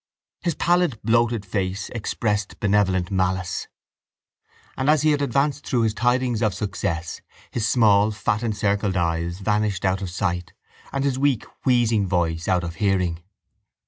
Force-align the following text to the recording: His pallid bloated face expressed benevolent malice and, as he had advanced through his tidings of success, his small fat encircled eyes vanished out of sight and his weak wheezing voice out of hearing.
His 0.39 0.55
pallid 0.55 0.99
bloated 1.03 1.45
face 1.45 1.89
expressed 1.89 2.59
benevolent 2.59 3.11
malice 3.11 3.67
and, 4.75 4.89
as 4.89 5.03
he 5.03 5.11
had 5.11 5.21
advanced 5.21 5.63
through 5.67 5.83
his 5.83 5.93
tidings 5.93 6.41
of 6.41 6.55
success, 6.55 7.21
his 7.51 7.67
small 7.69 8.09
fat 8.09 8.41
encircled 8.41 8.97
eyes 8.97 9.37
vanished 9.37 9.85
out 9.85 10.01
of 10.01 10.09
sight 10.09 10.53
and 10.91 11.03
his 11.03 11.19
weak 11.19 11.45
wheezing 11.65 12.07
voice 12.07 12.47
out 12.47 12.63
of 12.63 12.77
hearing. 12.77 13.21